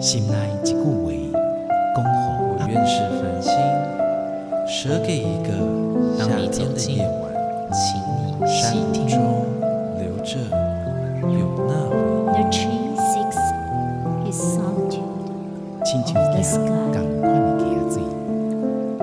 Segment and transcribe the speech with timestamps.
[0.00, 0.80] 心内一句话，
[1.94, 2.10] 恭候
[2.48, 3.52] 我愿是繁星，
[4.66, 5.52] 舍给一个
[6.16, 7.30] 夏天的夜晚，
[7.70, 8.72] 请你山。
[9.06, 9.20] 中
[9.98, 10.38] 留着
[11.28, 11.92] 有那回
[12.32, 12.50] The 忆。
[12.50, 13.36] tree seeks
[14.24, 15.04] his solitude.
[15.84, 18.00] 亲像一只同款的鸽子，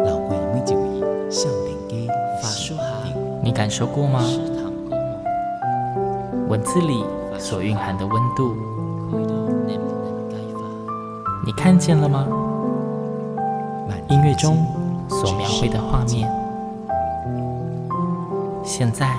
[0.04, 1.93] 流过每一位少年家
[2.41, 2.82] 法术好，
[3.43, 4.20] 你感受过吗？
[6.50, 7.04] 文字里
[7.38, 8.55] 所蕴含的温度，
[11.57, 12.28] 看见了吗？
[13.89, 14.64] 满音乐中
[15.10, 16.32] 所描绘的画面，
[18.64, 19.18] 现在，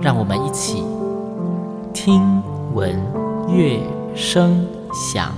[0.00, 0.82] 让我们一起
[1.92, 2.42] 听
[2.74, 2.98] 闻
[3.46, 3.78] 乐
[4.16, 5.30] 声响。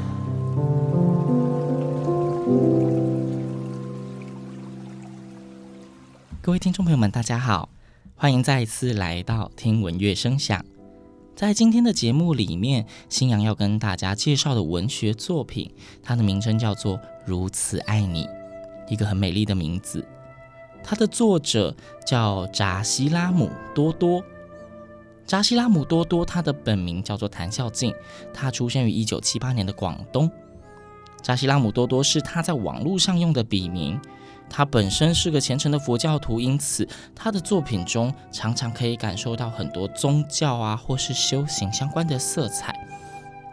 [6.40, 7.68] 各位听众朋友们，大家好，
[8.14, 10.64] 欢迎再一次来到听闻乐声响。
[11.34, 15.68] 在今天的节目里面，新阳要跟大家介绍的文学作品，
[16.00, 18.24] 它的名称叫做《如此爱你》，
[18.88, 20.06] 一个很美丽的名字。
[20.84, 21.74] 它的作者
[22.06, 24.22] 叫扎西拉姆多多。
[25.26, 27.92] 扎西拉姆多多，他的本名叫做谭孝敬，
[28.32, 30.30] 他出生于一九七八年的广东。
[31.20, 34.00] 扎西拉姆多多是他在网络上用的笔名。
[34.48, 42.74] 他本身是个虔诚的佛教徒，因此他的作品中常常可以感受到很多宗教啊或是修行相关的色彩。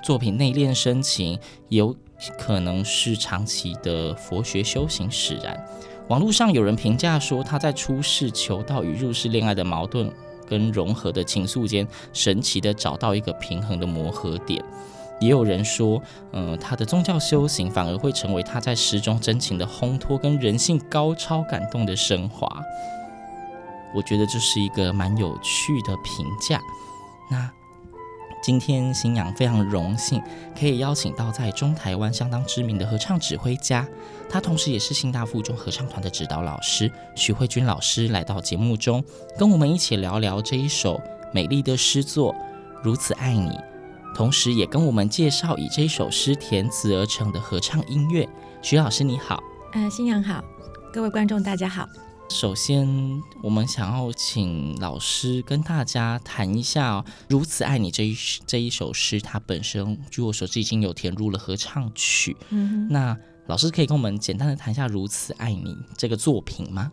[0.03, 1.39] 作品内敛深情，
[1.69, 1.95] 有
[2.37, 5.59] 可能是长期的佛学修行使然。
[6.07, 10.11] 网络上有人评价说，他在出世求道与入世恋爱的矛盾
[10.47, 14.63] 跟融合的情愫间，神奇的找到一个平衡的磨合点。
[15.21, 16.01] 也有人说，
[16.33, 22.61] 嗯、他的宗教修行反而会成为他在诗中真情的烘托，跟人性高超感动的升华。
[23.95, 26.59] 我觉得这是一个蛮有趣的评价。
[27.29, 27.49] 那
[28.41, 30.19] 今天新阳非常荣幸
[30.59, 33.87] 可以邀请到在中台湾相当知名的合唱指挥家，
[34.27, 39.03] 他同时也是新大附中合唱团的指导老师徐慧君老师来到节目中，
[39.37, 40.99] 跟我们一起聊聊这一首
[41.31, 42.33] 美丽的诗作
[42.81, 43.49] 《如此爱你》。
[44.13, 48.27] 同时，也跟我们介绍以这首诗填词而成的合唱音乐。
[48.61, 49.41] 徐老师你好，
[49.73, 50.43] 呃，新阳好，
[50.93, 51.87] 各位观众大家好。
[52.29, 52.87] 首先，
[53.41, 62.35] 我们想要请老师跟大家谈一下哦，《如此爱你》这一这一首诗，它本身据我所知已经有填入了合唱曲。
[62.49, 63.17] 嗯哼，那
[63.47, 66.91] 老师可以跟我们简单的谈一下《如此爱你》这个作品吗？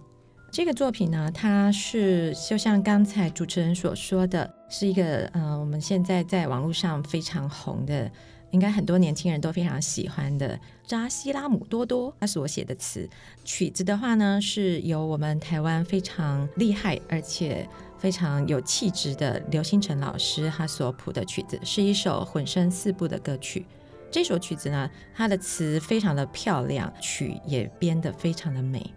[0.50, 8.10] 这个作品呢，它是就像刚才主持人所说的，是一个呃，我们现在在网络上非常红的，
[8.50, 13.08] 应该很多年轻人都非常喜欢的扎西拉姆多多他所写的词。
[13.44, 23.64] 曲子的话呢，是由我们台湾非常厉害而且非常有气质的刘兴成老师他所谱的曲子，是一首混声四部的歌曲。
[24.10, 28.94] 这首曲子呢，它的词非常的漂亮，曲也编得非常的美。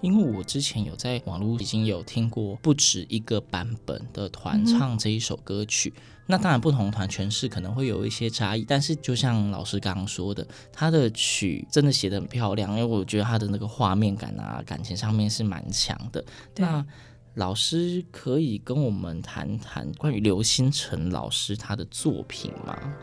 [0.00, 16.24] 因为我之前有在网络已经有听过不止一个版本的团唱这一首歌曲，嗯、那当然不同团诠释可能会有一些差异，但是就像老师刚刚说的，他的曲真的写得很漂亮，因为我觉得他的那个画面感啊，感情上面是蛮强的。
[16.56, 16.86] 那
[17.34, 22.94] 老师可以跟我们谈谈关于刘星辰老师他的作品吗？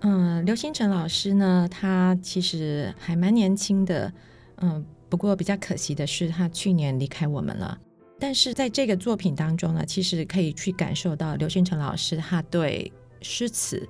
[0.00, 4.12] 嗯，刘星辰老师呢，他其实还蛮年轻的，
[4.56, 4.84] 嗯。
[5.12, 7.78] 不过比较可惜的是，他去年离开我们了。
[8.18, 12.90] 但是在这个作品当中呢，其实可以去感受到刘兴成老师他对
[13.20, 13.86] 诗词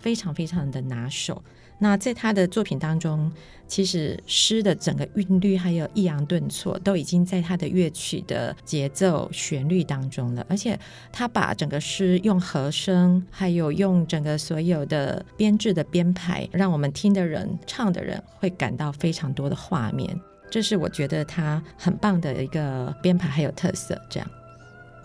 [0.00, 1.40] 非常非常的拿手。
[1.78, 3.30] 那在他的作品当中，
[3.68, 10.44] 其实诗的整个韵律还有抑扬顿挫都已经在他的乐曲的节奏旋律当中了。
[10.48, 10.76] 而且
[11.12, 20.20] 他把整个诗用和声，还有用整个所有的编制的编排，让我们听的人、唱的人会感到非常多的画面。
[20.54, 24.00] 这是我觉得他很棒的一个编排，还有特色。
[24.08, 24.30] 这样，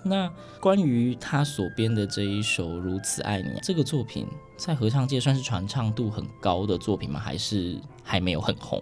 [0.03, 4.27] 那关于他所编的这一首《如此爱你》这个作品，
[4.57, 7.19] 在合唱界算是传唱度很高的作品吗？
[7.19, 8.79] 还是还没有很红？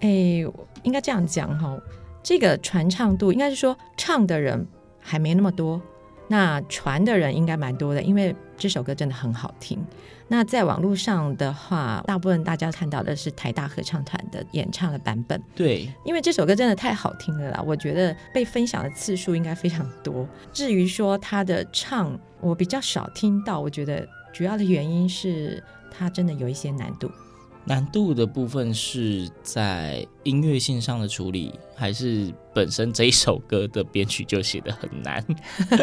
[0.00, 0.44] 哎，
[0.82, 1.80] 应该这样讲哈，
[2.20, 4.66] 这个传唱度应该是说唱的人
[4.98, 5.80] 还没那么多，
[6.28, 9.78] 那传的人应该蛮多的，因为这首歌真的很好听。
[10.28, 15.38] 那在网络上的话，大部分大家看到的是台大合唱团的演唱的版本。
[15.54, 20.26] 对，因为这首歌真的太好听了啦，我觉得被分享的次数应该非常多。
[20.50, 27.10] 至于说他的唱，我比较少听到，我觉得主要的原因是他真的有一些难度。
[27.64, 35.24] 难度的部分是在音乐性上的处理，还是本身这一首歌的编曲就写得很难？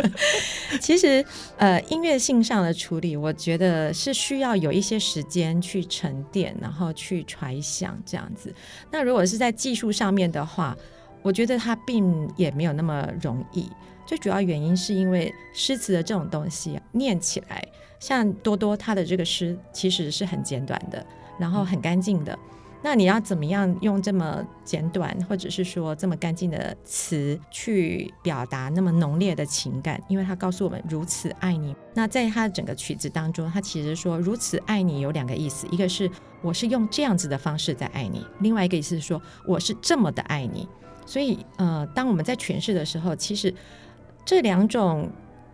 [0.82, 1.26] 其实，
[1.58, 8.54] 呃，音乐性上的处理，我觉得是需要有一些时间去沉淀，然后去揣想这样子。
[8.92, 10.76] 那如果是在技术上面的话，
[11.22, 13.70] 我觉得它并也没有那么容易。
[14.06, 17.66] 最主要原因是因为诗词的这种东西，念起来，
[18.00, 21.06] 像多多他的这个诗其实是很简短的。
[21.40, 22.38] 然后很干净的，
[22.84, 30.02] 那你要怎么样用这么简短，或者是说这么干净的词去表达那么浓烈的情感？
[30.08, 31.76] 因为他告诉我们如此爱你。
[31.94, 36.10] 那在他整个曲子当中，他其实说如此爱你有两个意思，一个是
[36.42, 40.68] 我是用这样子的方式在爱你，另外一个意思是说我是这么的爱你。
[41.06, 43.54] 所以呃，当我们在诠释的时候，其实
[44.26, 45.10] 这两种。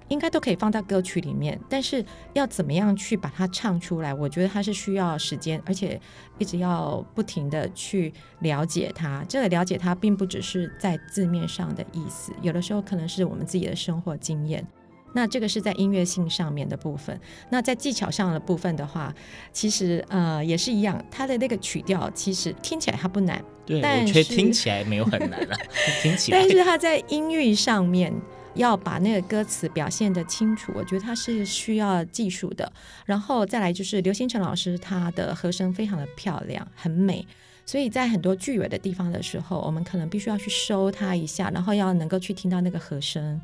[0.07, 4.13] 应该都可以放到歌曲里面，但是要怎么样去把它唱出来？
[4.13, 5.99] 我觉得它是需要时间，而且
[6.37, 9.25] 一直要不停地去了解它。
[9.27, 14.65] 这个了解它，并不只是在字面上的意思，有的时候可能是我们自己的生活经验。
[15.13, 17.19] 那这个是在音乐性上面的部分。
[17.49, 19.11] 那在技巧上的部分的话，
[19.51, 25.57] 其实呃也是一样，它的那个曲调其实听起来它不难，对，但是听起来没有很难啊，
[26.03, 26.37] 听起来。
[26.37, 28.13] 但是它在音域上面。
[28.55, 32.71] 要把那个歌词表现得清楚，我觉得它是需要技术的。
[33.05, 37.25] 然后再来就是刘星辰老师，他的和声非常的漂亮，很美。
[37.65, 43.41] 所以在很多句尾的地方的时候，我们可能必须要去收它一下，然后要能够去听到那个和声。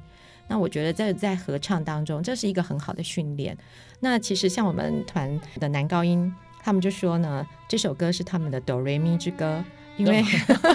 [0.47, 3.57] 那我觉得在在合唱当中，这是一个很好的训练。
[3.99, 9.63] 那其实像我们团的男高音，他们就说呢，这首歌是他们的哆瑞咪之歌。
[10.01, 10.23] 因为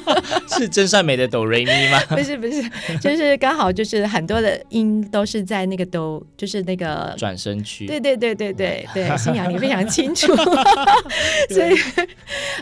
[0.56, 2.00] 是真善美的哆瑞咪吗？
[2.16, 2.62] 不是不是，
[3.00, 7.86] 就是刚好就是很多的音都是在那个哆，就是那个转身区。
[7.86, 10.34] 对对对对对对，星洋你非常清楚。
[11.50, 11.76] 所以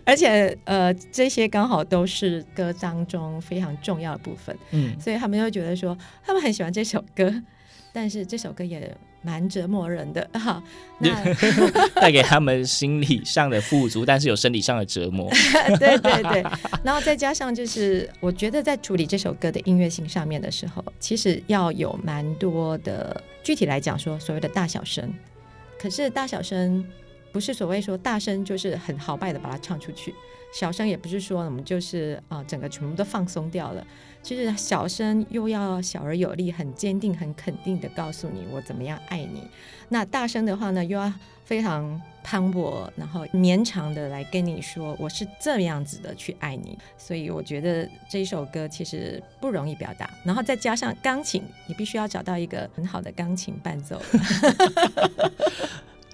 [0.04, 4.56] 而且呃这些刚好都是歌当中非常重要的部分。
[4.70, 7.32] 嗯，所以他们就觉得说他们很喜欢这首歌，
[7.92, 8.94] 但是这首歌也。
[9.24, 10.62] 蛮折磨人的哈
[11.96, 15.28] 带给他们心理上的富足，但是有生理上的折磨。
[15.80, 16.44] 对对对，
[16.84, 25.12] 然后再加上就是，我觉得在处理这首歌的音乐性上面的时候，其实要有蛮多的，具体来讲说，所谓的大小声。
[25.78, 26.84] 可是大小声
[27.32, 30.14] 不是所谓说大声就是很豪迈的把它唱出去，
[30.54, 33.86] 小声也不是说我们就是啊、呃、整个全部都放松掉了。
[34.24, 39.46] 就是小声又要小而有力，很坚定、很肯定的告诉你我怎么样爱你。
[39.90, 41.12] 那大声的话呢，又要
[41.44, 46.78] 非常磅礴，然后绵长的来跟你说我是这样子的去爱你。
[46.96, 54.00] 所以我觉得这一首歌其实不容易表达，然后再加上钢琴，你必须要找到一个很好的钢琴伴奏。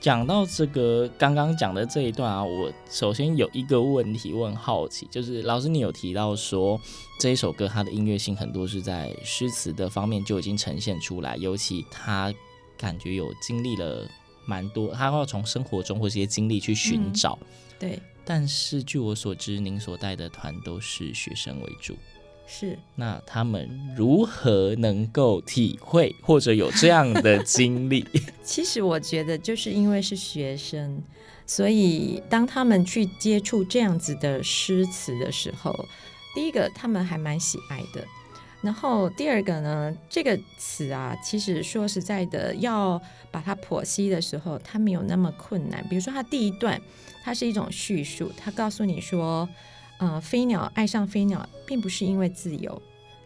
[0.01, 6.81] 讲到这个刚刚讲的这一段啊，我首先有一个问题，我很好奇，就是老师你有提到说
[7.19, 12.33] 这一首歌它的音乐性很多是在诗词的方面就已经呈现出来，尤其他
[12.79, 14.09] 感觉有经历了
[14.47, 17.39] 蛮多，他要从生活中或这些经历去寻找。
[17.43, 17.47] 嗯，
[17.79, 18.03] 对。
[18.25, 21.95] 但是据我所知，您所带的团都是学生为主。
[22.53, 28.05] 是，那他们如何能够体会或者有这样的经历？
[28.43, 31.01] 其实我觉得，就是因为是学生，
[31.47, 35.73] 所以当他们去接触这样子的诗词的时候，
[36.35, 38.05] 第一个他们还蛮喜爱的。
[38.61, 43.01] 然后第二个呢，这个词啊，其实说实在的，要
[43.31, 45.87] 把它剖析的时候，它没有那么困难。
[45.89, 46.83] 比如说，它第一段，
[47.23, 49.49] 它是一种叙述，它告诉你说。
[50.01, 52.73] 呃，飞鸟爱上飞鸟，并不是因为自由；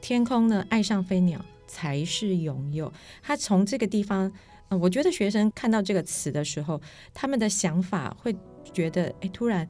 [0.00, 2.92] 天空呢，爱上飞鸟才是拥有。
[3.22, 4.30] 他从这个地方，
[4.70, 6.80] 呃，我觉得学生看到这个词的时候，
[7.14, 8.34] 他们的想法会
[8.72, 9.66] 觉得，哎，突然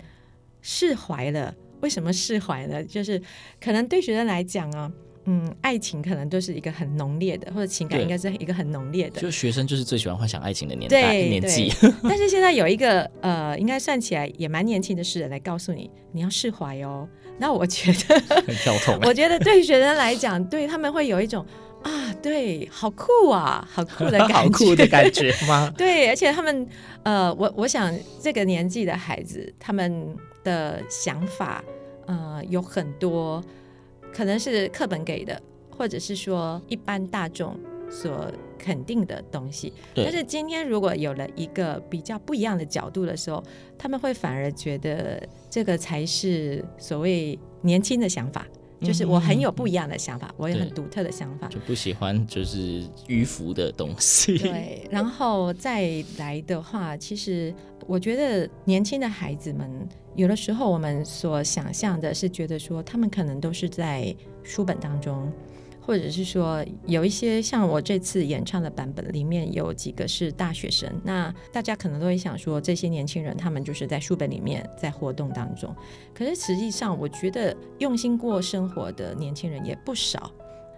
[0.62, 1.54] 释怀了。
[1.82, 2.82] 为什么释怀了？
[2.82, 3.20] 就是
[3.60, 4.90] 可能对学生来讲啊。
[5.26, 9.20] 嗯，爱情可能都是一个很浓烈的，或者情感应该是一个很浓烈的。
[9.20, 11.72] 就学生就是最喜欢幻想爱情的年代年纪。
[12.04, 17.08] 但是现在有一个呃，应该算起来也蛮年轻的诗人来告诉你，你要释怀哦。
[17.38, 18.98] 那我觉得很跳痛。
[19.08, 21.44] 我觉得对学生来讲，对他们会有一种
[21.82, 25.72] 啊，对，好酷啊，好酷的感觉， 好酷的感觉吗？
[25.76, 26.68] 对，而且他们
[27.02, 27.90] 呃，我我想
[28.20, 30.14] 这个年纪的孩子，他们
[30.44, 31.64] 的想法
[32.06, 33.42] 呃有很多。
[34.14, 35.40] 可能是课本给的，
[35.76, 37.58] 或者是说一般大众
[37.90, 39.72] 所肯定的东西。
[39.94, 43.42] 但是今天如果有了一个比较不一样的角度的时候，
[43.76, 48.46] 他们会反而觉得这个才是所谓年轻的想法。
[48.80, 54.36] 就是我很有不一样的想法，嗯、我有很独特的想法，就不喜欢就是迂腐的东西。
[54.36, 57.54] 对，然后再来的话，其实
[57.86, 65.32] 我觉得年轻的孩子们，有的时候我们所想象的是觉得说，他们可能都是在书本当中。
[65.86, 75.76] 或者是说有一些像我这次演唱的版本里面有几个是大学生，那大家可能都会想说，这些年轻人他们就是在书本里面在活动当中，
[76.14, 80.30] 可是实际上我觉得用心过生活的年轻人也不少。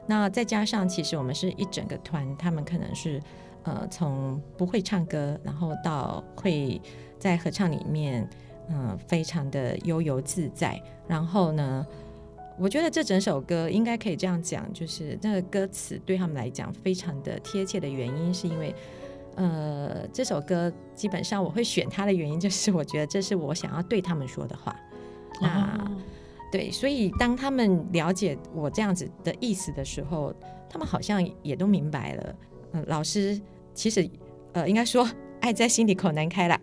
[0.09, 3.23] 那再加上其实我们是一整个团，他们可能是
[3.62, 6.83] 呃从不会唱歌，然后到会
[7.16, 8.28] 在合唱里面
[8.69, 11.87] 嗯、呃、非常的悠游自在，然后呢。
[12.59, 18.75] 我觉得这整首歌应该可以这样讲，就是那个歌词对他们来讲非常的贴切的原因，是因为，
[19.35, 24.75] 呃，这首歌基本上我会选它的原因，就是我觉得这是我想要对他们说的话。
[25.39, 25.91] 那、哦、
[26.51, 30.35] 对，所以当他们了解我这样子的意思的时候，
[30.67, 32.37] 他们好像也都明白了。
[32.73, 33.39] 嗯、呃，老师
[33.75, 34.09] 其实，
[34.55, 35.07] 呃，应该说。
[35.47, 36.59] 爱在心里口难开啦，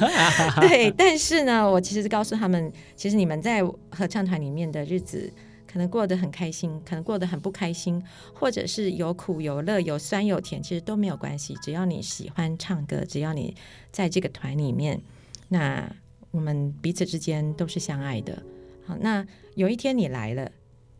[0.60, 0.90] 对。
[0.90, 5.32] 但是呢，我其实是告诉他们，其实你们在合唱团里面的日子，
[5.66, 8.02] 可能过得很开心，可能过得很不开心，
[8.34, 11.56] 或者是有苦有乐，有酸有甜，其实都没有关系。
[11.62, 13.56] 只要你喜欢唱歌，只要你
[13.90, 15.00] 在这个团里面，
[15.48, 15.90] 那
[16.30, 18.42] 我们彼此之间都是相爱的。
[18.86, 20.50] 好，那有一天你来了，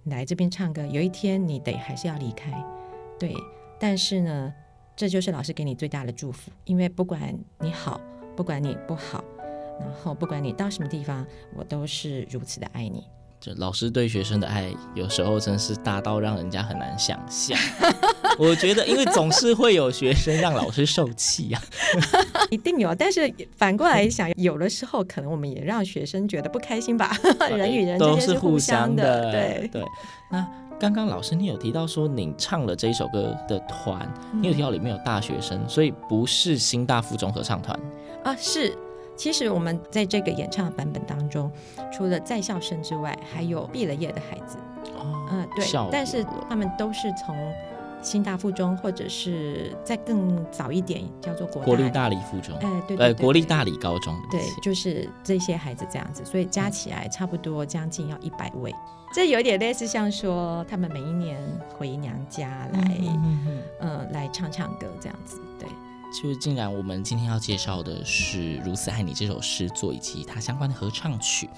[0.05, 2.51] 你来这边唱歌，有一天你得还是要离开，
[3.19, 3.35] 对。
[3.81, 4.53] 但是呢，
[4.99, 8.01] 这就是老师给你最大的祝福，因为不管你好，
[8.37, 9.23] 不管你不好，
[9.79, 11.25] 然后不管你到什么地方，
[11.55, 13.05] 我都是如此的爱你。
[13.39, 17.57] 就老师对学生的爱，有时候真是大到让人家很难想象。
[18.41, 21.63] 我觉得，因为总是会有学生让老师受气呀、
[22.33, 22.93] 啊， 一定有。
[22.93, 27.17] 但是反过来想，有的时候可能我们也让学生觉得不开心吧。
[27.49, 29.85] 人与人之间是互相的，对对。
[30.33, 30.45] 那。
[30.79, 37.79] 刚刚老师，你有提到说你唱了这一首歌的团，你有提到里面有大学生，所以不是新大附中合唱团
[38.25, 38.35] 啊？
[38.37, 38.77] 是，
[39.17, 41.51] 其实我们在这个演唱的版本当中，
[41.93, 44.57] 除了在校生之外，还有毕了业的孩子。
[44.97, 47.37] 哦，嗯，对，但是他们都是从。
[48.01, 58.73] 新大附中，或者是再更早一点，叫做国国立大理附中，哎，对，对，对，对，国立大理高中，对，就是这些孩子这样子，所以加起来差不多将近要一百位。
[59.15, 61.41] 这有点类似像说，他们每一年
[61.77, 65.69] 回娘家来，嗯，嗯，呃，来唱唱歌这样子，对。
[66.23, 71.49] 就是，既然我们今天要介绍的是《如此爱你》这首诗作以及它相关的合唱曲。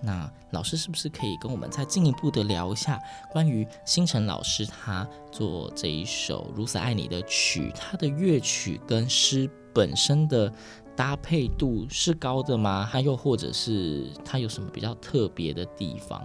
[0.00, 3.00] 那老师是不是可以跟我们再进一步的聊一下
[3.32, 10.52] 关于星辰老师他做这一首《如此爱你》的曲，他的乐曲跟诗本身的
[10.94, 12.84] 搭配度是高的吗？
[12.84, 16.22] 还又或者是他有什么比较特别的地方？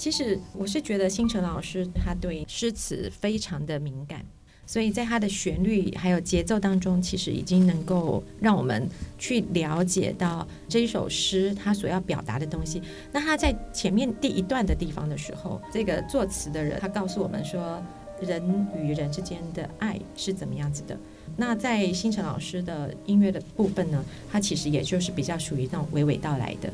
[0.00, 4.24] 其实我是觉得星辰老师他对诗词非常的敏感。
[4.64, 8.88] 所以在他的旋律还有节奏当中，其实已经能够让我们
[9.18, 12.80] 去了解到这一首诗他所要表达的东西。
[13.12, 17.82] 那他在前面第一段的地方的时候，这个作词的人他告诉我们说，
[18.22, 20.96] 人与人之间的爱是怎么样子的。
[21.36, 24.02] 那在星辰老师的音乐的部分呢，
[24.32, 26.72] 它其实也就是比较属于那种娓娓道来的，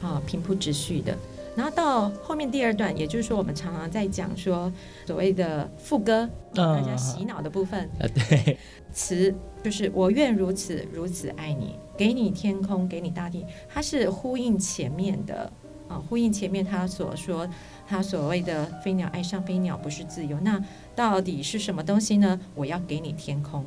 [0.00, 1.14] 啊，平铺直叙的。
[1.56, 4.72] 然后到后面第二段，也就是说，我们常常在讲说
[5.06, 7.88] 所谓的副歌，大家洗脑的部分。
[8.00, 8.58] 啊，对，
[8.92, 9.32] 词
[9.62, 15.52] 就是我愿如此如此爱你，给你天空，给你大地，它是呼应前面的
[15.88, 17.48] 啊，呼应前面他所说
[17.86, 20.60] 他所谓的飞鸟爱上飞鸟不是自由，那
[20.96, 22.40] 到底是什么东西呢？
[22.56, 23.64] 我要给你天空。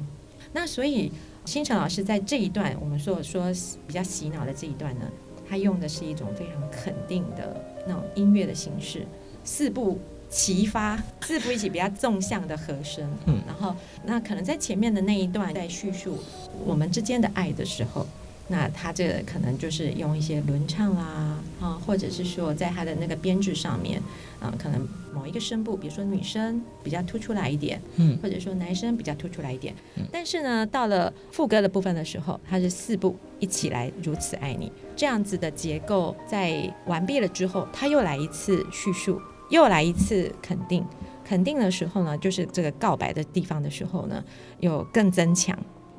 [0.52, 1.12] 那所以
[1.46, 3.46] 星辰老师在这一段，我们说说
[3.88, 5.06] 比较洗脑的这一段呢，
[5.48, 7.56] 他用的是一种非常肯定的。
[7.88, 9.06] 那种音乐的形式，
[9.44, 13.76] 四部齐发，四部一起比较纵向的和声，嗯，然后
[14.06, 16.18] 那可能在前面的那一段在叙述
[16.66, 18.06] 我们之间的爱的时候，
[18.50, 24.02] 那他这可能就是用一些轮唱啦，啊，或者是说在他的那个编制上面，
[24.40, 24.86] 啊，可能
[25.18, 34.72] 某一个声部，比如说女生比较突出来一点，嗯，或者说男生比较突出来一点，嗯，但是呢，到了副歌的部分的时候，它是四部一起来如此爱你。
[34.96, 39.20] 这样子的结构在完毕了之后，他又来一次叙述，
[39.50, 40.86] 又来一次肯定。
[41.24, 44.24] 肯定的时候呢，就是这个告白的地方的时候呢，
[44.60, 45.58] 有更增强。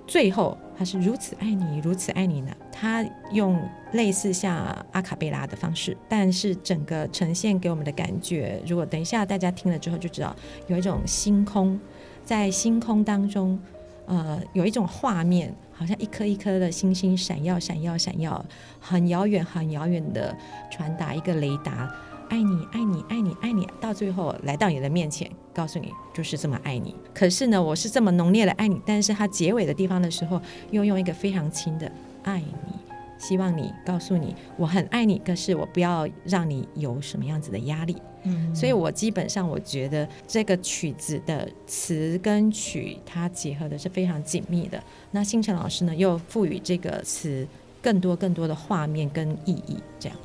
[0.09, 2.51] 最后他是如此爱你，如此爱你呢。
[2.73, 3.63] 他用
[3.93, 4.57] 类似像
[4.91, 10.35] 阿卡贝拉的方式，但是整个呈现给我们的感觉，如果等一下大家听了之后就知道，
[10.67, 11.79] 有一种星空，
[12.25, 13.57] 在星空当中，
[14.07, 15.55] 呃，有一种画面。
[15.71, 18.45] 好像一颗一颗的星星闪耀、闪耀、闪耀，
[18.81, 20.37] 很遥远、很遥远的
[20.69, 21.89] 传达一个雷达，
[22.29, 26.95] 爱你，爱你，爱你，爱你，到最后来到你的面前，告诉你就是这么爱你。
[27.13, 31.91] 可是呢，我是这么浓烈的爱你，但是它结尾的地方的时候，又用一个非常轻的
[32.23, 32.73] 爱你，
[33.19, 37.97] 希望你告诉你我很爱你，可是我不要让你有什么样子的压力。
[38.23, 44.81] 嗯，所以我基本上我觉得这个曲子的词跟曲它结合的是非常紧密的。
[45.11, 47.47] 那星辰老师呢，又赋予这个词
[47.83, 50.19] 更多更多的画面跟意义，这样。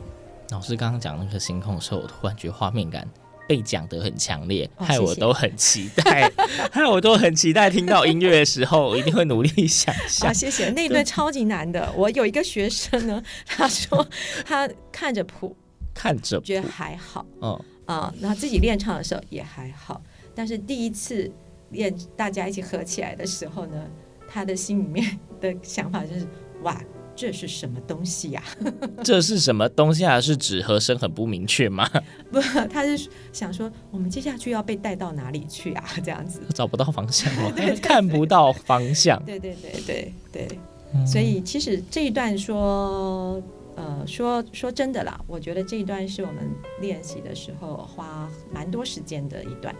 [0.49, 3.07] 老师刚刚讲那个星空的时候，我突然觉得画面感
[3.47, 6.31] 被讲得很强烈，哦、害我都很期待，
[6.71, 10.29] 害我都很期待听到音乐的时候，我一定会努力想象。
[10.29, 11.91] 啊，谢谢，那一段超级难的。
[11.95, 14.07] 我有一个学生呢，他说
[14.45, 15.55] 他看着谱，
[15.93, 17.59] 看着觉得还好，嗯。
[17.85, 20.01] 啊，然后自己练唱的时候也还好，
[20.33, 21.29] 但是第一次
[21.71, 23.85] 练大家一起合起来的时候呢，
[24.25, 26.25] 他的心里面的想法就是：
[26.61, 26.81] 哇，
[27.15, 28.43] 这是什么东西呀？
[29.03, 30.19] 这是什么东西啊？
[30.19, 31.89] 是指和声很不明确吗？
[32.31, 32.39] 不，
[32.69, 35.83] 他是想说我们接下去要被带到哪里去啊？
[36.03, 37.51] 这样子找不到方向吗？
[37.81, 39.21] 看不到方向。
[39.25, 40.59] 对对对对对，
[40.93, 43.41] 嗯，所以其实这一段说。
[43.75, 46.47] 呃，说说真的啦，我觉得这一段是我们
[46.79, 49.75] 练习的时候花蛮多时间的一段。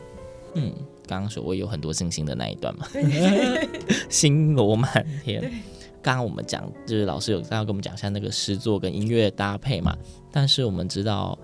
[0.56, 0.74] 嗯，
[1.06, 2.88] 刚刚所谓有很多星星的那一段嘛，
[4.10, 5.52] 星罗满天。
[6.04, 9.98] 刚刚我们讲，就是老师有刚刚跟我们讲一下那个诗作跟音乐搭配嘛，
[10.32, 11.36] 但是我们知道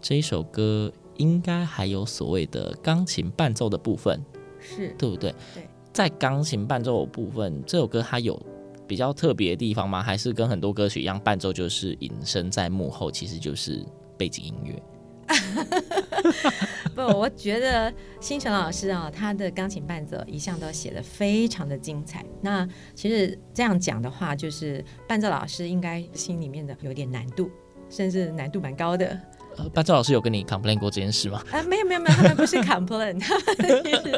[0.00, 4.22] 这一首歌应该还有所谓的钢琴伴奏的部分，
[4.60, 5.34] 是对不对？
[5.54, 8.40] 对，在钢琴伴奏的部分，这首歌它有。
[8.86, 10.02] 比较特别的地方吗？
[10.02, 13.82] 还是跟很多歌曲一样，伴奏就是隐身在幕后，其实就是
[14.18, 14.82] 背景音乐。
[16.94, 22.24] 不，我觉得星辰老师啊，他的钢琴伴奏一向都写的非常的精彩。
[22.40, 27.50] 那其实这样讲的话，就是伴奏老师应该心里面的有点难度，
[27.90, 29.18] 甚至难度蛮高的。
[29.56, 31.42] 呃，伴奏老师有跟你 complain 过这件事吗？
[31.50, 33.22] 啊，没有没有没有，他们不是 complain，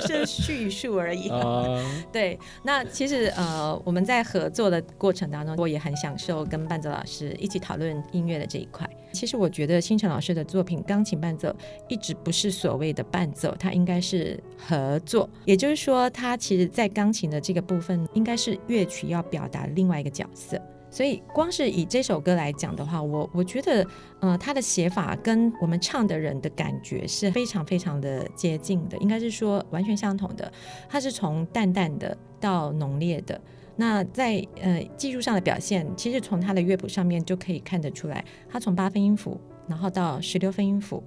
[0.06, 1.28] 是叙述而已。
[1.30, 1.82] Uh...
[2.12, 8.88] 对，那其实呃，我们在合作的过程当中，我也很享受跟伴奏老师一起讨论音乐的这一块。
[9.12, 11.54] 其实我觉得星辰老师的作品钢琴伴奏
[11.88, 15.28] 一直不是所谓的伴奏，它应该是合作。
[15.44, 20.60] 也就是说，它其实在钢琴的这个部分，应该是乐曲要表达另外一个角色。
[20.90, 23.86] 所以，光是以这首歌来讲的话，我我觉得，
[24.20, 30.50] 呃，他的写法跟我们唱的人的感觉是非常非常的接近的，应该是说完全相同的。
[30.88, 33.38] 它是从淡淡的到浓烈的。
[33.76, 41.02] 那在呃技术上的表现，其实从他的乐谱上面就可以看得出来，他从八分音符，然后到十六分音符。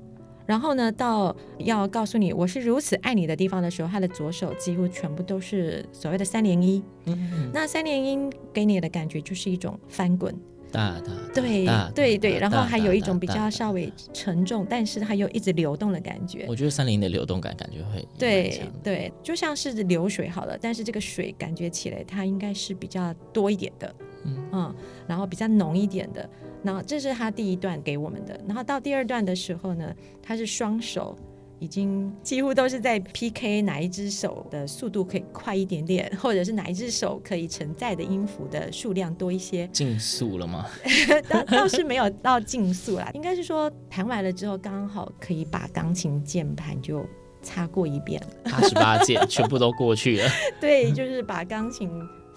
[0.50, 6.84] 然后呢，到要告诉你我是如此爱你的地方的时候，他的左手几乎全部都是所谓的三连音。
[7.06, 10.36] 嗯，那三连音给你的感觉就是一种翻滚，
[10.72, 16.48] 大大，对对对，然后还有一种比较稍微沉重，但是它又一直流动的感觉。
[16.50, 24.76] 我觉得三连音的流动感感觉会对对，就像是流水好了，但是这个水感觉起来它应该是比较多一点的，嗯，嗯，
[25.08, 26.30] 然后比较浓一点的。
[26.62, 31.16] 然后这是他第一段给我们的，然后到第二段的时候呢，他是双手
[31.58, 39.66] 已经几乎都是在 PK 哪一只手的速度可以快一点点，或者是哪一只手可以承载的音符的数量多一些。
[39.72, 40.66] 竞速了吗？
[41.30, 47.06] 倒倒是没有到竞速啦，应该是说弹完了之后刚好可以把钢琴键盘就
[47.42, 50.30] 擦过一遍，八十八键全部都过去了。
[50.60, 51.90] 对，就是把钢琴。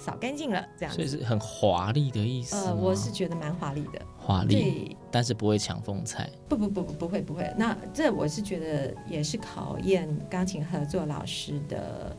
[0.03, 2.57] 扫干净了，这样子，所以是很华丽的意思。
[2.57, 6.29] 呃，我是觉得蛮华丽的，华丽，但是不会抢风采。
[6.49, 7.49] 不不不不，不会不会。
[7.57, 12.17] 那这我是觉得也是考验钢琴合作老师的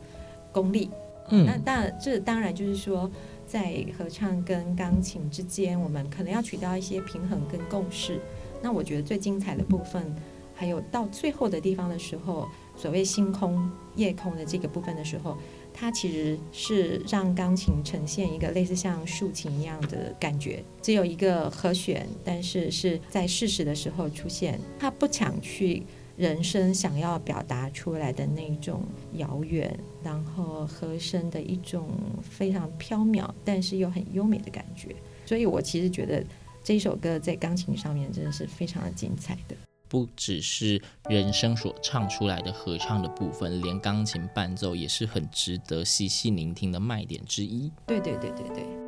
[0.50, 0.90] 功力。
[1.28, 3.10] 嗯，那当然，这当然就是说，
[3.46, 8.18] 在合唱跟钢琴之间，我们可能要取到一些平衡跟共识。
[8.62, 10.14] 那我觉得最精彩的部分，
[10.54, 15.36] 还有到最后的地方的时候，所谓星空夜空的这个部分的时候。
[15.76, 24.58] 它其实是让钢琴呈现一个类似像竖琴一样的感觉，只有一个和弦，但是是在适时的时候出现。
[24.78, 25.82] 它不抢去
[26.16, 28.84] 人声想要表达出来的那种
[29.14, 31.88] 遥远，然后和声的一种
[32.22, 34.94] 非常飘渺，但是又很优美的感觉。
[35.26, 36.24] 所以我其实觉得
[36.62, 39.56] 这首歌在钢琴上面真的是非常的精彩的。
[39.88, 47.70] 不只是人声所唱出来的合唱的部分，连钢琴伴奏也是很值得细细聆听的卖点之一。
[47.86, 48.83] 对对对对对。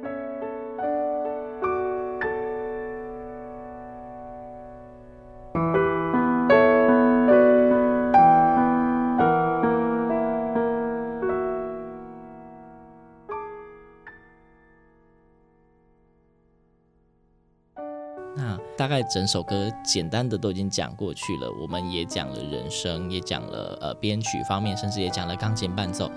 [19.09, 26.11] 整首歌简单的都已经讲过去了，我们也讲了人声，也讲了呃编曲方面，甚至也讲了钢琴伴奏。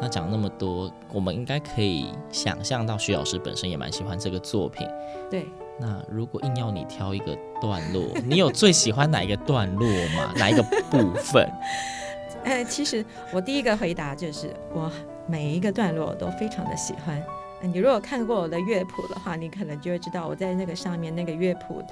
[0.00, 4.86] 那讲那么多，我们应该可以想象到徐老师本身也蛮喜欢这个作品。
[5.30, 5.46] 对。
[5.78, 10.30] 那如果硬要你挑一个段落，你有最喜欢哪一个段落吗？
[10.36, 11.48] 哪一个部分？
[12.44, 14.90] 呃，其实我第一个回答就是，我
[15.26, 17.22] 每一个段落都非常的喜欢。
[17.62, 21.82] 你如果看过我的乐谱的话，你可能就会知道我在那个上面那个乐谱，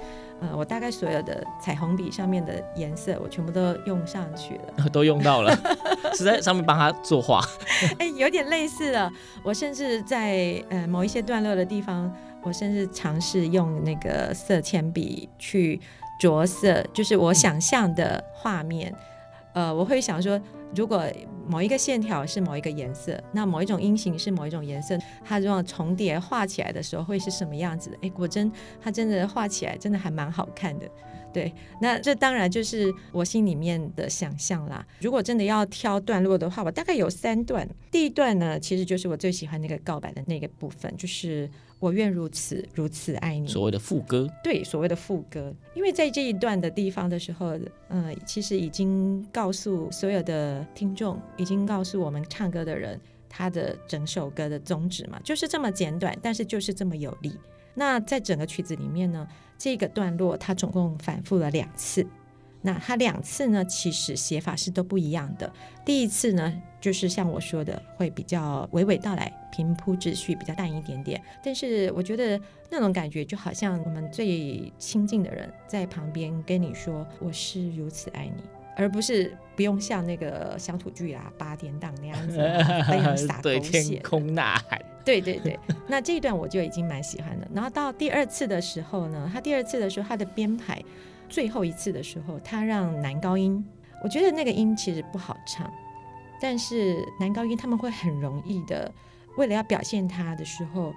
[0.41, 5.55] 呃，我大概所有的彩虹笔上面的颜色，我全部都用上去了， 都用到了，
[6.15, 7.41] 是在上面帮他作画。
[7.99, 9.11] 哎，有点类似了。
[9.43, 15.79] 我甚至在呃某一些段落的地方，我甚至尝试用那个色铅笔去
[16.19, 18.93] 着色，就是我想象的画面。
[19.53, 20.39] 呃，我会想说，
[20.75, 21.03] 如果
[21.47, 27.97] 某一个线条是某一个颜色，那某一种音型是某一种颜色，它这种重叠画起来的时候会是什么样子的？
[28.01, 30.87] 哎，果真，它真的画起来真的还蛮好看的。
[31.31, 34.85] 对，那这当然就是我心里面的想象啦。
[34.99, 37.67] 如果真的要挑段落的话，我大概有三段。
[37.91, 41.47] 第一段呢，其实就是我最喜欢那个告白的那个部分，就是
[41.79, 43.47] 我愿如此如此爱你。
[43.47, 45.53] 所谓的副歌，对，所谓的副歌。
[45.73, 57.33] 因为在这一段的地方的时候，嗯、呃，其实已经告诉所有的听众，已经告诉我们唱歌的人，他的整首歌的宗旨嘛，就是这么简短，但是就是这么有力。
[57.73, 59.25] 那在整个曲子里面呢，
[59.57, 62.05] 这个段落它总共反复了两次。
[62.61, 65.53] 那它两次呢，其实写法是都不一样的。
[65.85, 71.21] 第一次呢，就是像我说的，会比较娓娓道来，平铺直叙，比较淡一点点。
[71.43, 72.39] 但是我觉得
[72.69, 78.43] 那种感觉就好像我们最亲近的人在旁边跟你说“我是如此爱你”，
[78.77, 82.37] 而不是不用像那个乡土剧啊、八点档那样子
[82.89, 84.79] 非常洒 狗血，对天空呐喊。
[85.03, 87.47] 对对对，那这一段我就已经蛮喜欢的。
[87.53, 90.79] 然后到第二次的时候呢，他第二次的时候，他的编排
[91.27, 93.65] 最后一次的时候，他让男高音，
[94.03, 95.71] 我觉得那个音其实不好唱，
[96.39, 98.91] 但是男高音他们会很容易的，
[99.37, 100.93] 为了要表现他的时候，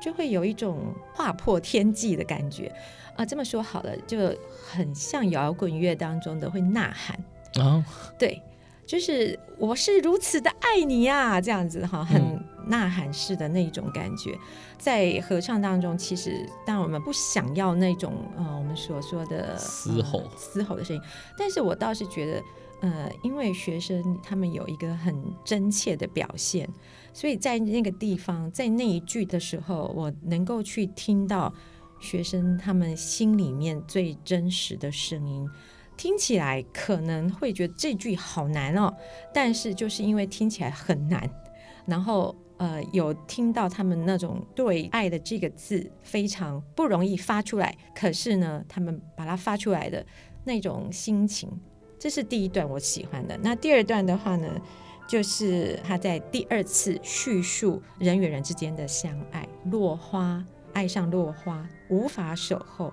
[0.00, 2.72] 就会有一种划破天际的感觉
[3.16, 3.24] 啊。
[3.24, 4.34] 这么说好了，就
[4.66, 7.18] 很像摇滚乐当中的会呐喊
[7.64, 7.84] 啊，
[8.18, 8.42] 对，
[8.86, 12.20] 就是我是如此的爱你呀，这样子哈，很。
[12.20, 14.36] 嗯呐喊式的那一种感觉，
[14.76, 21.00] 在合唱当中，其实当然我们不想要那种呃我们所说的嘶吼、呃、嘶吼的声音，
[21.38, 22.42] 但是我倒是觉得，
[22.80, 26.68] 呃，因为学生他们有一个很真切的表现，
[27.12, 31.52] 所以在那个地方，在那一句的时候，我能够去听到
[32.00, 35.48] 学生他们心里面最真实的声音，
[35.96, 38.94] 听起来可能会觉得这句好难哦，
[39.32, 41.28] 但是就是因为听起来很难，
[41.86, 42.34] 然后。
[42.58, 50.02] 呃，有听到他们那种对爱的这个字非常不容易发出来，可是呢，他们把它发出来的
[50.42, 51.50] 那种心情，
[51.98, 53.38] 这是第一段我喜欢的。
[53.42, 54.48] 那第二段的话呢，
[55.08, 62.92] 就是他在第二次叙述人与人之间的相爱，落花爱上落花无法守候，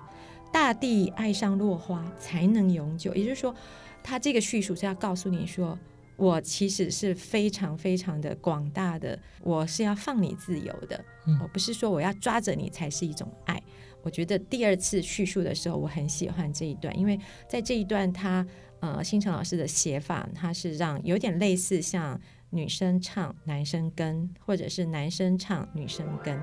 [0.52, 3.14] 大地爱上落花才能永久。
[3.14, 3.54] 也就是说，
[4.02, 5.78] 他这个叙述是要告诉你说。
[6.16, 11.04] 我其实是非常非常的广大的，我是要放你自由的，
[11.42, 13.60] 我不是说我要抓着你才是一种爱。
[14.00, 18.46] 我觉得第二次叙述的时候，我很喜欢这一段，因为在这一段他
[18.84, 22.20] 呃，星辰老师的写法，他是让有点类似像
[22.50, 26.38] 女生唱男生跟，或者是男生唱女生跟。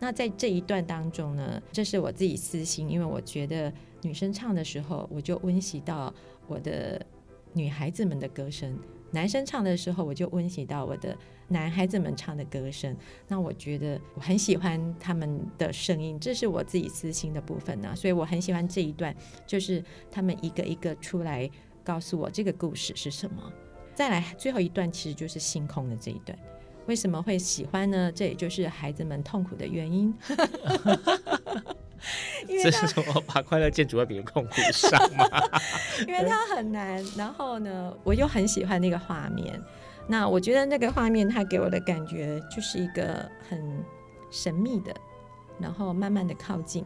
[0.00, 6.12] 那在这一段当中呢，这是我自己私心，因为我觉得女生唱的时候，我就温习到
[6.46, 7.04] 我的
[7.52, 8.74] 女孩子们的歌声。
[9.10, 11.14] 男生唱的时候，我就温习到我的
[11.48, 12.96] 男孩子们唱的歌声。
[13.28, 19.14] 那我觉得我很喜欢他们的声音，这是我自己私心的部分呢、所以我很喜欢这一段，
[19.46, 21.50] 就是他们一个一个出来
[21.84, 23.52] 告诉我这个故事是什么。
[23.94, 26.36] 再来最后一段，其实就是星空的这一段。
[26.86, 28.10] 为什么会喜欢呢？
[28.10, 30.12] 这也就是孩子们痛苦的原因。
[32.48, 35.24] 因为这是我把快乐建筑在别人痛苦上吗？
[36.08, 39.62] 因为它很难，然后呢，我又很喜欢那个画面。
[40.08, 43.84] 那我觉得那个画面，它给我的感觉就是一个很
[44.32, 44.92] 神秘的，
[45.60, 46.84] 然后慢慢的靠近，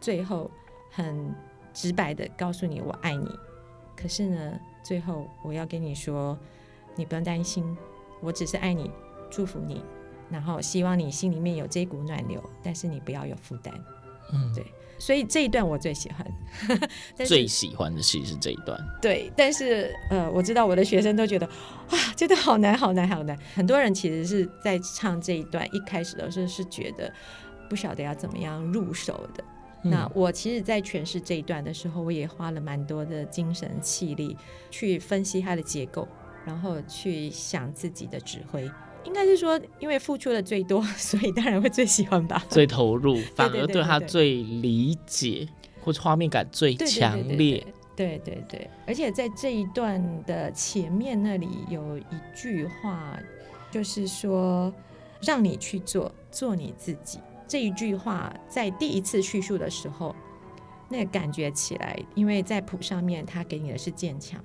[0.00, 0.48] 最后
[0.92, 1.34] 很
[1.72, 3.28] 直白的告诉你我爱你。
[3.96, 6.38] 可是呢，最后我要跟你说，
[6.96, 7.76] 你不用担心，
[8.20, 8.90] 我只是爱你，
[9.30, 9.82] 祝福你，
[10.30, 13.72] 然后希望你心里面有这股暖流，但是你不要有负担。
[14.32, 14.64] 嗯，对，
[14.98, 16.26] 所以这一段我最喜欢，
[17.26, 18.78] 最喜欢的其实是这一段。
[19.02, 23.38] 对，但是呃，我知道我的学生都觉得啊，真的好难，好难，好难。
[23.54, 27.12] 很多人其实是在唱这一段，一开始的时候是觉得
[27.68, 29.44] 不晓得要怎么样入手的。
[29.84, 34.36] 嗯、那我其实，在诠释这一段的时候，我也花了蛮多的精神气力
[34.70, 36.08] 去分析它的结构，
[36.44, 38.68] 然后去想自己的指挥。
[39.04, 45.46] 应该是说，因为付出的最多，所以当然会最喜欢吧， 最投入，反而对他最理解，
[45.82, 47.62] 或者画面感最强烈。
[47.94, 53.16] 对对对，而且在这一段的前面那里有一句话，
[53.70, 54.72] 就是说
[55.20, 57.20] 让你去做，做你自己。
[57.46, 60.14] 这一句话在第一次叙述的时候，
[60.88, 64.42] 那个感觉起来，因为在谱上面他给你的是渐强，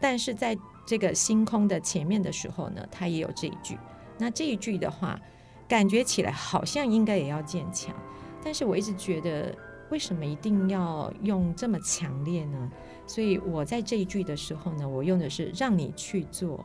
[0.00, 3.78] 但是在这个星空的前面的时候呢，他也有这一句。
[4.18, 5.20] 那这一句的话，
[5.68, 7.94] 感觉起来好像应该也要渐强，
[8.42, 9.54] 但是我一直觉得。
[9.90, 12.70] 为什么一定要用这么强烈呢？
[13.08, 16.64] 所以我在这一句的时候呢，我用的是让你去做，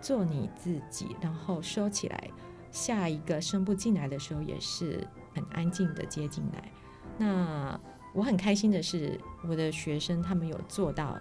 [0.00, 2.28] 做你自己，然后收起来。
[2.76, 5.02] 下一个声部进来的时候，也是
[5.34, 6.70] 很安静的接进来。
[7.16, 7.80] 那
[8.12, 11.18] 我很开心的是，我的学生他们有做到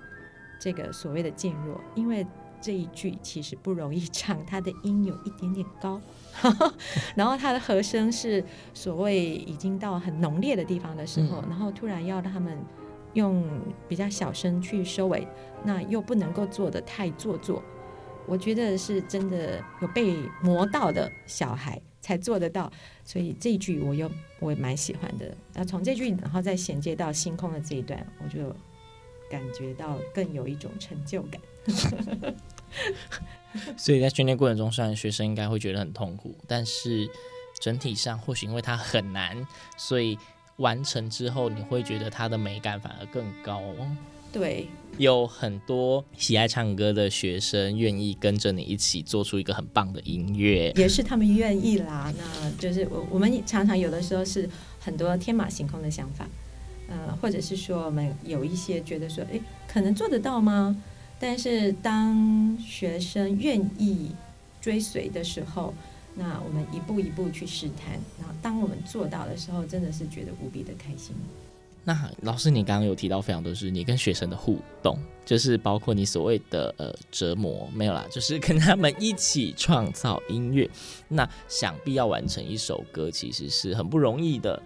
[0.60, 2.28] 这个所谓的渐弱，因为。
[2.62, 6.02] 这一句其实不容易唱，它的音有一点点高，
[7.14, 12.58] 然后它的和声是所谓已经到很浓烈的地方的时候，嗯、然后突然要让他们
[13.14, 13.46] 用
[13.88, 15.28] 比较小声去收尾，
[15.64, 17.62] 那又不能够做的太做作。
[18.28, 22.72] 我觉得是真的有被磨到的小孩才做得到，
[23.04, 24.10] 所以这一句我又
[24.40, 25.36] 我也蛮喜欢的。
[25.54, 28.56] 那从这句然后再衔接到星空的这一段，我就
[29.30, 31.42] 感觉到更有一种成就感。
[33.78, 37.10] 所以在训练过程中，虽然学生应该会觉得很痛苦，但是
[37.60, 40.18] 整体上或许因为它很难，所以
[40.58, 43.62] 完成之后你会觉得它的美感反而更高。
[44.36, 44.68] 对，
[44.98, 52.14] 有很多喜爱唱歌的学生愿意跟着你一起做出一个很棒的音乐，也是他们愿意啦。
[52.18, 56.28] 那就是我我们常常有的时候是很多天马行空的想法，
[56.90, 60.76] 呃，或者是说我们有一些觉得说，哎，可能做得到吗？
[61.18, 64.12] 但是当学生愿意
[64.60, 65.74] 追随的时候，
[66.14, 71.16] 那我们一步一步去试探，然后当我们做到的时候，真的是觉得无比的开心。
[71.88, 80.68] 那老师，你刚刚有提到非常多是你跟学生的互动，就是包括你所谓的呃折磨没有啦，就是跟他们一起创造音乐。
[81.08, 84.60] 那想必要完成一首歌，其实是很不容易的。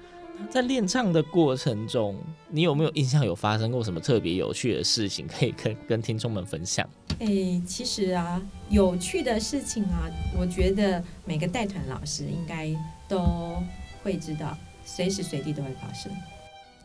[0.49, 2.17] 在练唱的过程中，
[2.49, 6.89] 你有没有印象有发生过什么特别有趣的事情，可以跟跟听众们分享？
[7.19, 12.73] 诶、其实啊，有趣的事情啊，我觉得每个带团老师应该
[13.09, 13.61] 都
[14.01, 16.09] 会知道，随时随地都会发生。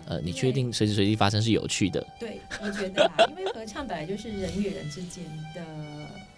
[0.07, 2.07] 呃，你确定随时随地发生是有趣的？
[2.19, 5.63] 对，我觉得啊，因为合唱本来就是人与人之间的，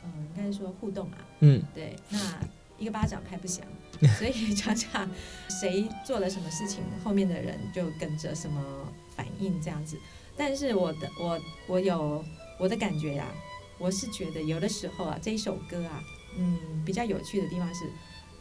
[0.05, 1.19] 嗯，应该说互动啊。
[1.41, 2.19] 嗯，对，那。
[2.79, 3.65] 一个巴掌拍不响，
[4.19, 5.09] 所以常常
[5.49, 8.63] 谁做了什么事情，后面的人就跟着什么
[9.17, 9.97] 反应这样子。
[10.37, 12.23] 但是我的我我有
[12.59, 13.33] 我的感觉呀、啊，
[13.79, 16.05] 我是觉得有的时候啊，这一首歌啊，
[16.37, 17.87] 嗯，比较有趣的地方是，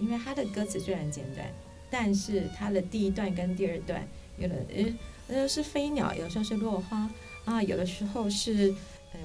[0.01, 1.47] 因为它的歌词虽然简短，
[1.89, 4.05] 但是它的第一段跟第二段
[4.37, 4.85] 有的呃
[5.27, 7.09] 呃是飞鸟，有的时候是落花
[7.45, 8.73] 啊，有的时候是。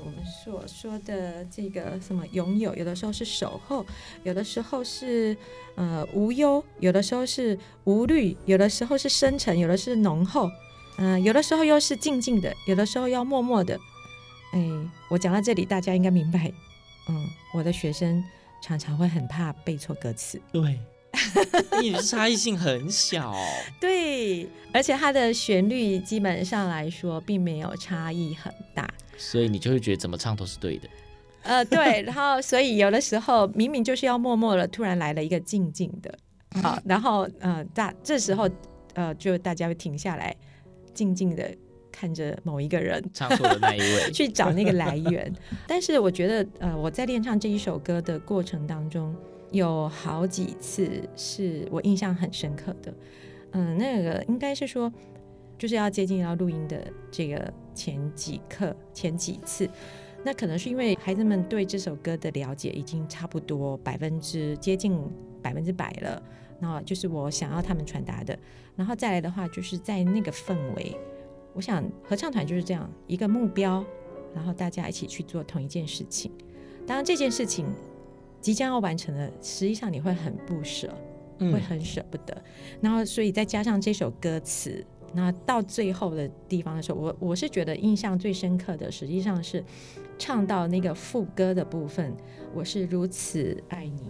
[0.05, 3.85] 我们所说的这个什么拥有，有的时候是守候，
[4.23, 5.37] 有的时候是
[5.75, 10.49] 呃无忧，有的时候是无虑，有的时候是深沉，有的是浓厚，
[10.99, 13.77] 嗯、有的时候又是静静的，有的时候要默默的。
[14.53, 14.71] 哎，
[15.09, 16.53] 我讲到这里，大家应该明白。
[17.09, 18.23] 嗯，我的学生
[18.63, 20.41] 常常会很怕背错歌词。
[20.53, 20.79] 对，
[21.83, 23.35] 因为差异性很小。
[23.81, 28.89] 对，而且它的旋律基本上来说并没有差异很大。
[29.17, 30.89] 所以你就会觉得怎么唱都是对的，
[31.43, 36.19] 呃，对，然后所以有的时候明明就是要默默了，突然来了一个静静的，
[36.63, 38.49] 好，然后呃大这时候
[38.95, 40.35] 呃就大家会停下来，
[40.95, 41.55] 静静的
[41.93, 45.31] 看着某一个人唱错的那一位， 去找那个来源。
[45.67, 49.15] 但是我觉得呃我在练唱这一首歌的过程当中，
[49.51, 52.95] 有好几次是我印象很深刻的，
[53.53, 54.93] 嗯、那个应该是说。
[55.59, 59.69] 就是要接近要录音的这个前几课前几次，
[60.25, 64.99] 那可能是因为孩子们对这首歌的了解已经差不多百分之接近
[65.43, 66.23] 百分之百了，
[66.59, 68.39] 然后就是我想要他们传达的，
[68.75, 70.97] 然后再来的话就是在那个氛围，
[71.53, 73.85] 我想合唱团就是这样一个目标，
[74.35, 76.33] 然后大家一起去做同一件事情，
[76.87, 77.67] 当然这件事情
[78.41, 80.93] 即将要完成的，实际上你会很不舍，
[81.39, 82.37] 会很舍不得，
[82.81, 84.85] 然后所以再加上这首歌词。
[85.13, 89.65] 那到最后的地方的时候，我我是觉得印象最深刻的，实际上是
[90.17, 92.15] 唱到那个副歌的部分。
[92.55, 94.09] 我是如此爱你，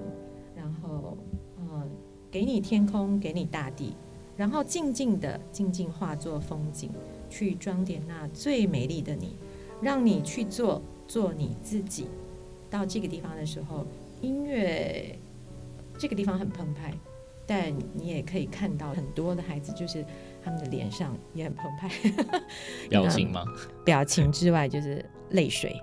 [0.55, 1.17] 然后
[1.59, 1.91] 嗯，
[2.31, 3.97] 给你天空，给你大地，
[4.37, 6.91] 然后静静的静静化作风景，
[7.31, 9.37] 去装点那最美丽的你，
[9.81, 12.09] 让你去做做你自己。
[12.69, 13.87] 到这个地方的时候，
[14.21, 15.19] 音乐
[15.99, 16.93] 这个地方很澎湃，
[17.47, 20.05] 但你也可以看到很多的孩子，就是
[20.43, 21.91] 他们的脸上也很澎湃。
[22.89, 23.45] 表情吗？
[23.85, 25.81] 表情之外就是泪水。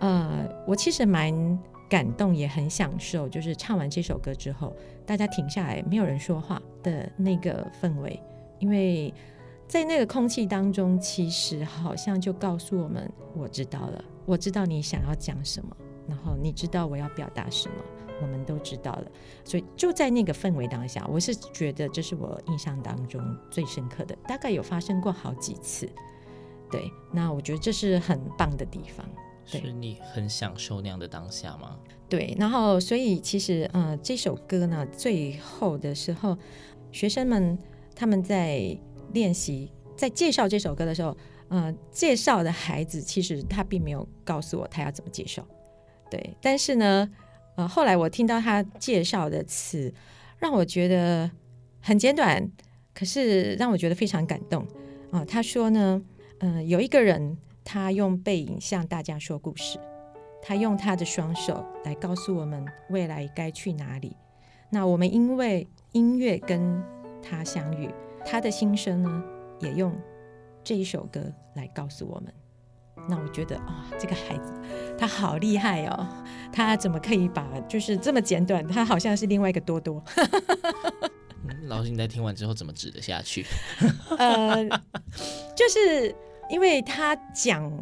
[0.00, 4.74] 呃，我其实蛮感动，也很享受，就是唱完这首歌之后，
[5.06, 8.20] 大家停下来，没有人说话的那个氛围，
[8.58, 9.14] 因为
[9.68, 15.74] 在那个空气当中，其实好像就告诉我们，我知道了，我知道你想要讲什么，
[16.08, 17.74] 然后你知道我要表达什么，
[18.22, 19.06] 我们都知道了，
[19.44, 25.88] 所以就在那个氛围当下，我是觉得这是我印象当中最深刻的，大概有发生过好几次，
[26.70, 29.06] 对，那我觉得这是很棒的地方。
[29.46, 31.78] 是你很享受那样的当下吗？
[32.08, 36.34] 对，然后所以其实呃这首歌呢，最后的时候，
[36.90, 37.58] 学生们
[37.94, 38.74] 他们在
[39.12, 41.14] 练习，在介绍这首歌的时候，
[41.48, 45.46] 呃介绍的孩子其实他并没有告诉我他要怎么介绍，
[46.10, 47.10] 对，但是呢，
[47.56, 49.92] 呃后来我听到他介绍的词，
[50.38, 51.30] 让我觉得
[51.80, 52.50] 很简短，
[52.94, 54.66] 可是让我觉得非常感动
[55.10, 56.02] 啊、他说呢，
[56.38, 57.36] 嗯、呃，有一个人。
[57.66, 59.78] 他用背影向大家说故事，
[60.42, 64.14] 他用他的双手来告诉我们未来该去哪里。
[64.68, 66.82] 那我们因为音乐跟
[67.22, 67.88] 他相遇，
[68.22, 69.24] 他的心声呢，
[69.60, 69.98] 也用
[70.62, 72.30] 这一首歌来告诉我们。
[73.08, 74.52] 那我觉得啊、哦，这个孩子
[74.98, 76.06] 他好厉害哦，
[76.52, 78.66] 他怎么可以把就是这么简短？
[78.66, 80.02] 他好像是另外一个多多。
[81.46, 83.44] 嗯、老师，你在听完之后怎么指得下去？
[84.18, 84.64] 呃，
[85.54, 86.14] 就是。
[86.50, 87.72] 因为他讲，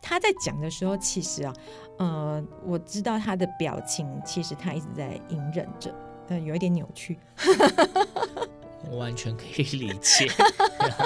[0.00, 1.52] 他在讲的时候，其实啊，
[1.98, 5.94] 呃，我知道他的表情，其实他一直在隐忍着，
[6.28, 7.18] 呃，有一点扭曲。
[8.90, 10.28] 我完全可以理解。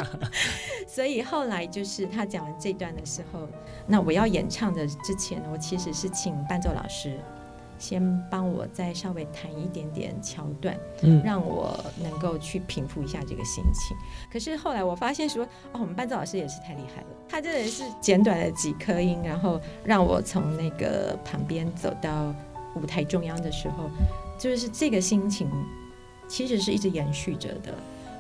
[0.87, 3.49] 所以后来就是他讲完这段的时候，
[3.87, 7.19] 那我要演唱的之前，我其实是请伴奏老师。
[7.79, 13.97] 先帮我再稍微弹一点点桥段，嗯，让我能够去平复一下这个心情。
[14.31, 22.35] 可是后来我发现说，哦，我们伴奏老师也是太厉害了，他真的是简短的几颗音，然后让我从那个旁边走到
[22.77, 23.89] 舞台中央的时候，
[24.39, 25.49] 就是这个心情
[26.31, 27.75] 其实是一直延续着的。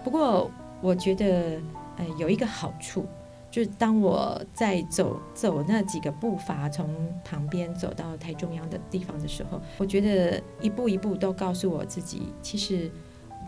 [0.04, 0.50] 不过
[0.82, 1.58] 我觉得，
[1.96, 3.06] 呃，有一个好处。
[3.52, 6.88] 就是当我在走走那几个步伐，从
[7.24, 12.88] 旁边走到台中央的地方的时候，我觉得一步一步都告诉我自己，其实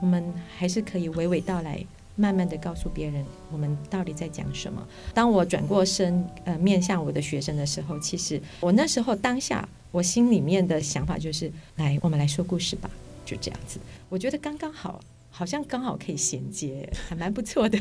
[0.00, 1.80] 我们还是可以娓娓道来，
[2.16, 4.84] 慢慢的告诉别人我们到底在讲什么。
[5.14, 12.90] 当我转过身，呃，面向我的学生的时候，其实我那时候当下我心里面的想法就是，来，我们来说故事吧，
[13.32, 13.80] 就这样子。
[14.08, 15.00] 我觉得刚刚好。
[15.34, 17.78] 好像刚好可以衔接，还蛮不错的。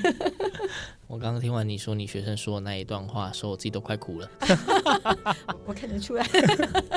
[1.06, 4.32] 我刚刚听完你说你学生说的那一段话，说我自己都快哭了。
[5.68, 6.26] 我看得出来。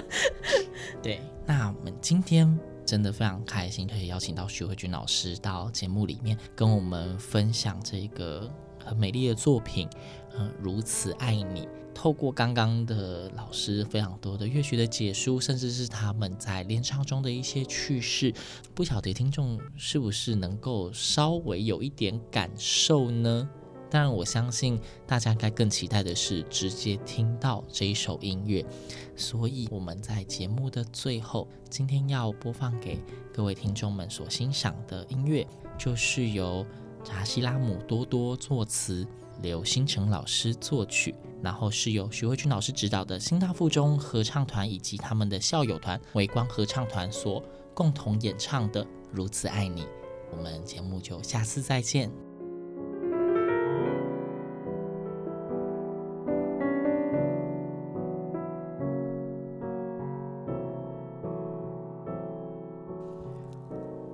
[1.03, 8.49] 对，那我们今天真的非常开心，可以邀请到徐慧君老师到节目里面跟我们分享这个
[8.85, 9.89] 很美丽的作品。
[10.37, 11.69] 嗯，如此爱你。
[11.95, 18.35] 透过刚刚的老师非常多的乐曲的解说，甚至是他们在练唱中的一些趣事，
[18.75, 23.49] 不晓得听众是不是能够稍微有一点感受呢？
[23.89, 28.67] 当然，我相信大家应该更期待的是直接听到这一首音乐。
[29.15, 32.99] 所以我们在节目的最后，今天要播放给
[33.33, 35.47] 各位听众们所欣赏的音乐，
[35.79, 36.67] 就是由
[37.05, 39.07] 查西拉姆多多作词。
[39.43, 47.43] 刘新成老师作曲，然后是由徐慧君老师指导的新大附中合唱团以及他们的校友团微光合唱团所
[47.75, 49.83] 共同演唱的《如此爱你》。
[50.31, 52.11] 我们节目就下次再见。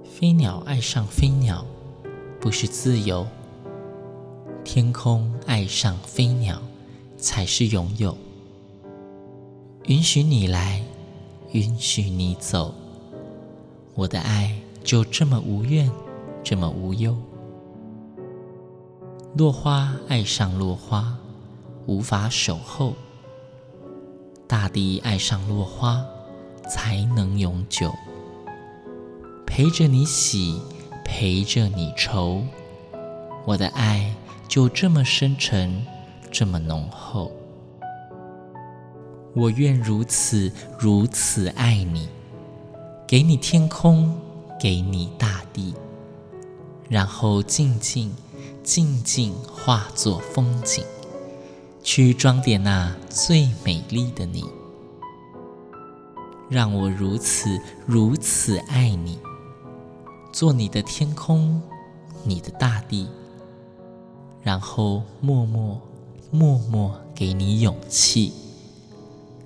[0.04, 1.64] 飞鸟爱上飞鸟，
[2.38, 3.26] 不是自由。
[4.72, 6.62] 天空爱上飞鸟，
[7.18, 8.16] 才是拥有。
[9.86, 10.80] 允许你来，
[11.50, 12.72] 允许你走，
[13.96, 15.90] 我的爱就这么无怨，
[16.44, 17.16] 这么无忧。
[19.34, 21.18] 落花爱上落花，
[21.86, 22.94] 无法守候。
[24.46, 26.00] 大地爱上落花，
[26.68, 27.92] 才能永久。
[29.44, 30.62] 陪着你喜，
[31.04, 32.44] 陪着你愁，
[33.44, 34.14] 我的爱。
[34.50, 35.86] 就这么深沉，
[36.28, 37.30] 这么浓厚。
[39.32, 42.08] 我愿如此，如此爱你，
[43.06, 44.12] 给你天空，
[44.58, 45.72] 给你大地，
[46.88, 48.12] 然后静静、
[48.64, 50.84] 静静化作风景，
[51.84, 54.44] 去装点那最美丽的你。
[56.48, 59.16] 让我如此如此爱你，
[60.32, 61.62] 做你的天空，
[62.24, 63.08] 你的大地，
[64.42, 65.80] 然后默默
[66.30, 68.32] 默默给你勇气，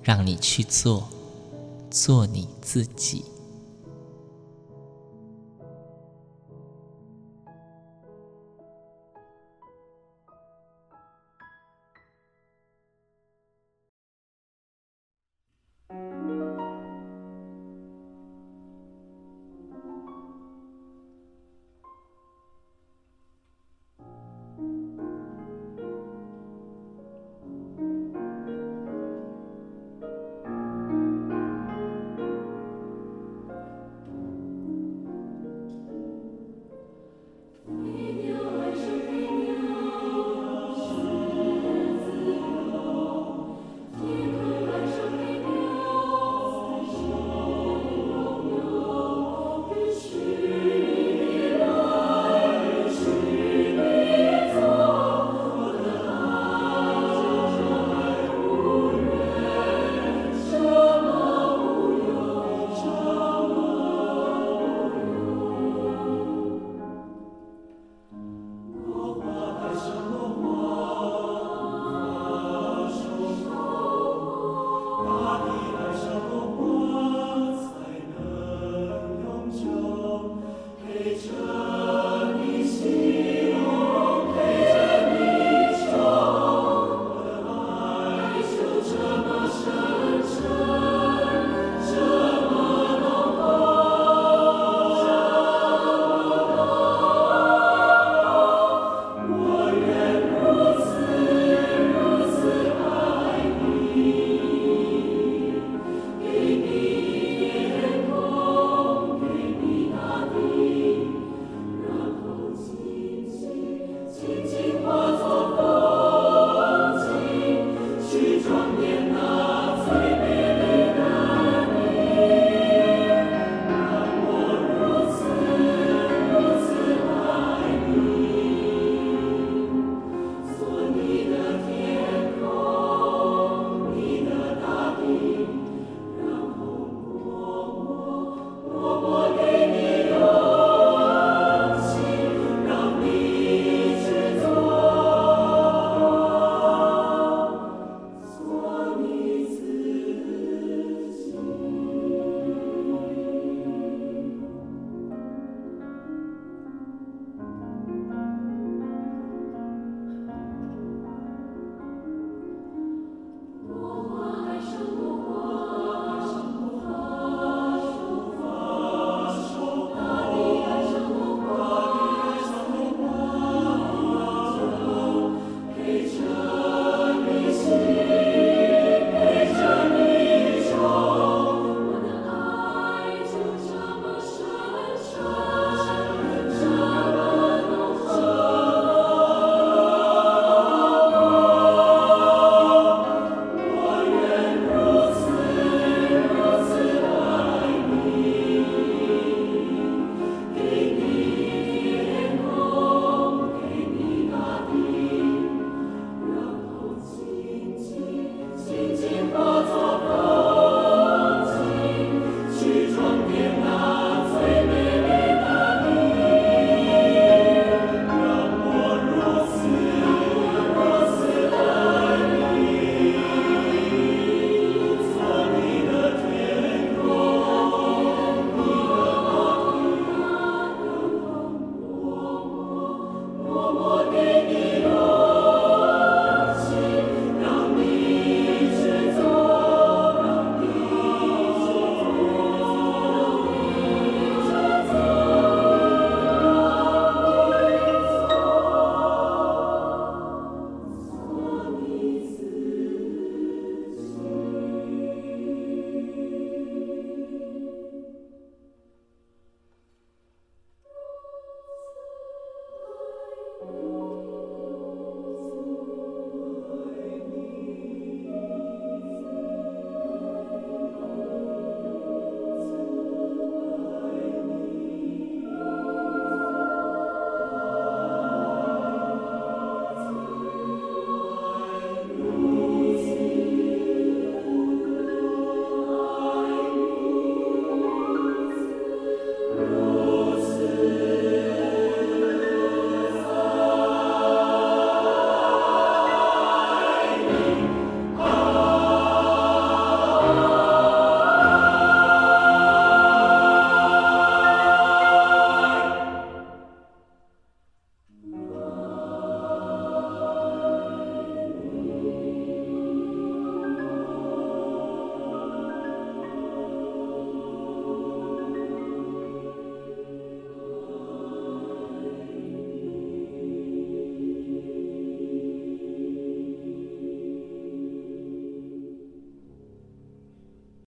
[0.03, 1.07] 让你去做，
[1.89, 3.25] 做你自己。